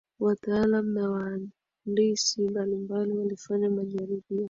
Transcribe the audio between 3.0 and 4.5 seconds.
walifanya majaribio